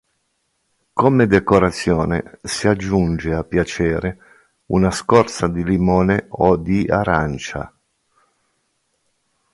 [0.93, 4.17] Come decorazione si aggiunge a piacere
[4.73, 7.71] una scorza di limone o di arancia.